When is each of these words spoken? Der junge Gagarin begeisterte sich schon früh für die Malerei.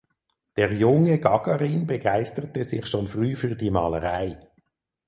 Der 0.57 0.73
junge 0.73 1.19
Gagarin 1.19 1.85
begeisterte 1.85 2.63
sich 2.63 2.87
schon 2.87 3.07
früh 3.07 3.35
für 3.35 3.55
die 3.55 3.69
Malerei. 3.69 4.39